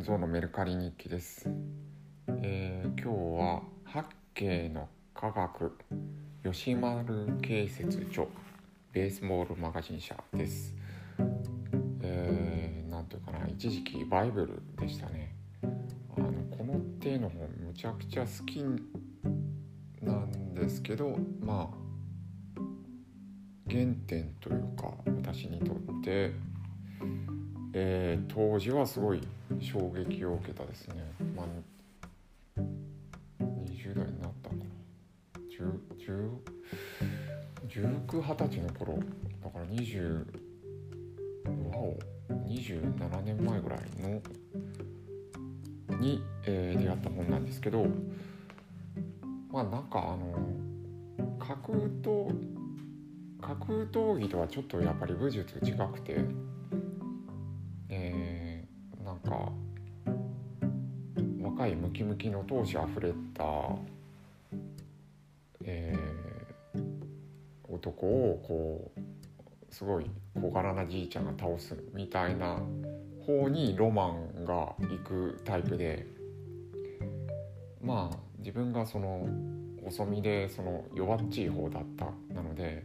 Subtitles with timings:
[0.00, 1.50] ゾウのメルカリ日記です、
[2.40, 5.76] えー今日は八景の科学
[6.44, 8.28] 吉丸建設所
[8.92, 10.72] ベースボールマガジン社です、
[12.00, 15.34] えーなんていうかな一時期バイブルでしたね。
[16.16, 18.62] あのこの手の本むちゃくちゃ好き
[20.00, 21.70] なんですけどま
[22.56, 22.60] あ
[23.68, 26.30] 原点というか私にとって
[27.72, 29.20] えー当時はすごい
[29.60, 30.94] 衝撃を受けたですね。
[31.36, 31.46] まあ、
[32.58, 34.64] 20代になったかな。
[37.68, 38.98] 1920歳の頃、
[39.42, 40.18] だから20、
[41.70, 41.98] わお、
[42.48, 44.22] 27年前ぐらいの、
[45.98, 47.86] に、えー出会った本なんですけど、
[49.50, 50.48] まあなんかあの、
[51.38, 52.32] 格闘、
[53.40, 56.18] 格闘技とはちょっとやっぱり武術違くて、
[61.58, 63.44] 若いムキムキの闘志あふれた、
[65.64, 66.18] えー
[67.70, 72.60] 男をこうすごい小柄なじいちゃんが倒すみたいな
[73.24, 76.06] 方にロマンが行くタイプで
[77.82, 79.28] まあ自分がその
[79.84, 82.84] 細身でその弱っちい方だったなので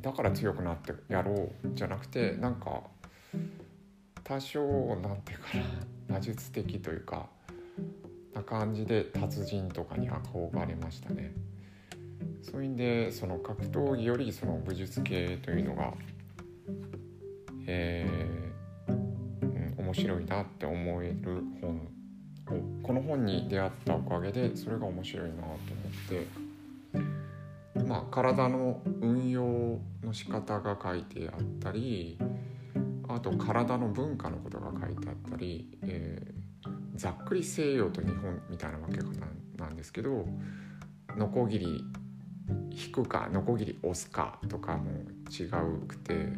[0.00, 2.82] だから強くなってやろうじゃなくてなんか
[4.24, 4.60] 多少
[4.96, 5.58] なんていうか
[6.08, 7.28] な 魔術的というか
[8.36, 11.32] な感じで達人とかに憧れましたね。
[12.42, 15.92] そういうんでその格闘技よりその武術系というのが
[17.66, 18.94] えーう
[19.82, 21.80] ん、面白いなって思える本を
[22.82, 25.56] この本に出会ったおかげでそれが面白いなと思っ
[27.82, 32.16] てまあ体の運用の仕方が書いてあったり
[33.08, 36.45] あと体の文化のことが書いてあったり、えー
[36.96, 39.04] ざっくり西洋と日本みたいなわけか
[39.58, 40.26] ななんですけど
[41.16, 41.84] ノコギリ
[42.70, 44.90] 引くかノコギリ押すかとかも
[45.30, 46.32] 違うくて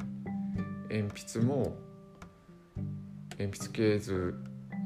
[0.91, 1.77] 鉛筆も
[3.39, 4.35] 鉛筆削、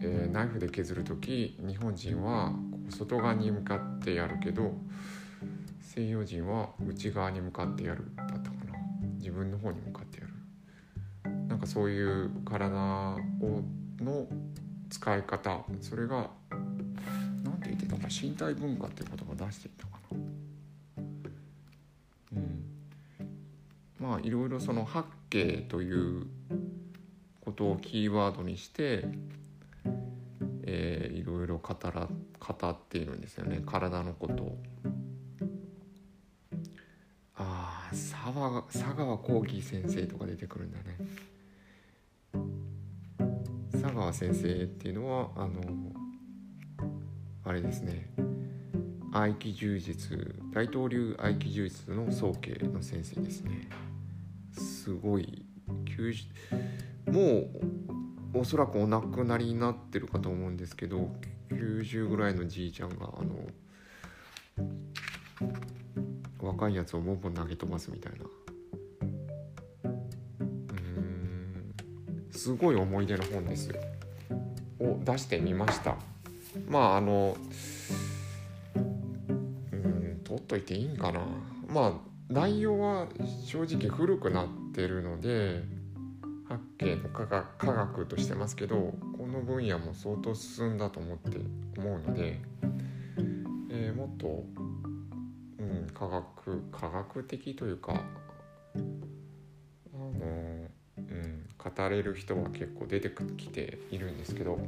[0.02, 2.52] えーナイフで削る時日本人は
[2.91, 4.72] 外側に向かってやるけど
[5.94, 8.72] 西洋人は内側に向かってやるだったかな。
[9.18, 10.32] 自分の方に向かってやる。
[11.48, 13.18] なんかそういう体を
[14.00, 14.26] の
[14.92, 15.64] 使い方。
[15.80, 16.28] それが
[17.42, 20.19] 何て言ってたか身体文化っていう言葉出していたかな。
[22.36, 22.64] うん。
[23.98, 26.26] まあいろいろその八景という
[27.41, 29.06] ことをキーワードにして、
[30.64, 33.62] えーいろいろ語ら語っているんですよね。
[33.64, 34.59] 体のことを。
[37.36, 40.98] ああ佐川佐川幸喜先生とか出てくるんだね。
[44.12, 45.62] 川先生っていうのはあの
[47.44, 48.10] あれですね。
[49.10, 53.68] 合気柔術大東流合気柔術の宗家の先生ですね。
[54.52, 55.46] すごい。
[57.06, 57.20] も
[58.34, 61.10] うおそらくお亡くなりになってるかと思うんですけど
[61.50, 63.46] 90ぐらいのじいちゃんがあの
[66.40, 68.18] 若いやつをボンボン投げ飛ばすみたいな。
[69.84, 71.74] うん。
[72.30, 73.76] すごい思い出の本ですよ。
[74.82, 75.97] を出してみました。
[76.69, 77.37] まああの
[78.75, 78.78] う
[79.76, 81.20] ん取っといていいんかな。
[81.69, 81.93] まあ
[82.28, 83.06] 内容は
[83.44, 85.62] 正直古くなってるので
[86.48, 91.38] 八景の科学科学としてますけどこの分野も相当進んだと思って
[91.78, 92.41] 思うので、
[93.71, 94.44] えーもっと、
[95.59, 98.03] うん、科学科学的というか、
[101.62, 104.58] 語れる人は結構出てきているんですけど、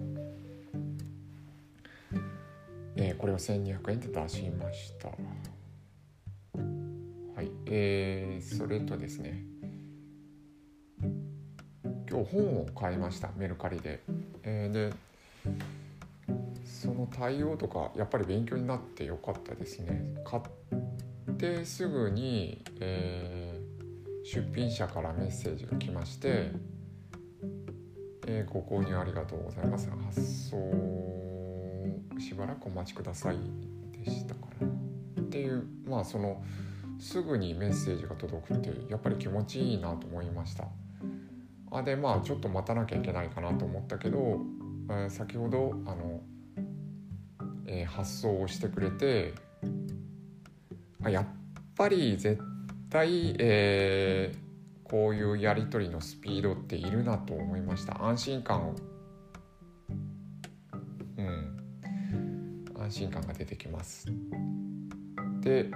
[2.97, 5.09] えーこれを1200円で出しました。
[5.09, 5.15] は
[7.43, 9.43] いえー、それとですね
[12.08, 14.00] 今日本を買いましたメルカリで、
[14.44, 14.93] えーで
[16.64, 20.14] その対応とかやっぱり勉強になってよかったですね。
[20.25, 20.43] 買っ
[21.37, 23.44] てすぐに、えー
[24.25, 26.50] 出品者からメッセージが来まして、
[28.26, 29.91] えーご購入ありがとうございます。
[29.91, 30.56] 発送
[32.19, 33.37] しばらくお待ちください
[33.93, 35.23] でしたかな。
[35.23, 36.43] っていうまあその
[36.99, 40.65] すぐにメッセージが届くってやっぱり気持ちいいなと思いました。
[41.71, 44.41] あでまあちょっと待たなきゃいけないかなと思ったけど、
[44.88, 46.21] えー先ほどあの、
[47.67, 49.35] えー発送をしてくれて
[51.03, 51.26] あやっ
[51.76, 52.41] ぱり絶
[52.88, 54.44] 対、えー
[54.85, 58.05] こういうやり取りのスピードっているなと思いました。
[58.05, 58.77] 安心感
[61.17, 62.65] うん。
[62.79, 64.07] 安心感が出てきます。
[65.41, 65.71] で、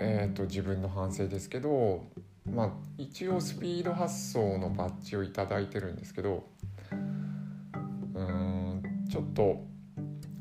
[0.00, 2.06] えーと、自分の反省ですけど
[2.50, 6.48] まあ一応スピード発送のバッジを頂いてるんですけど
[8.14, 9.64] うんちょっと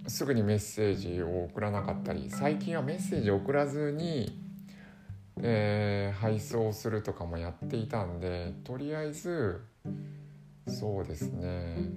[0.08, 4.40] すぐにメッセージを送らなかったり最近はメッセージを送らずに、
[5.41, 9.61] え、配送するとかもやっていたんでとりあえず
[10.67, 11.89] そうですね。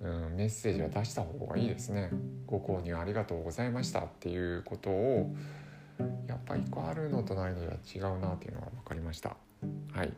[0.00, 2.10] うん、メッセージは出した方がいいですね。
[2.46, 5.34] ご購入ありがとうございましたっていうことを
[6.28, 9.36] やっぱ1個あるのとないのでは違うなっていうのが分かりました。
[9.92, 10.12] はい。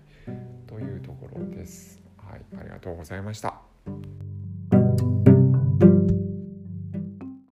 [0.66, 2.02] というところです。
[2.16, 2.40] はい。
[2.58, 3.67] ありがとうございました。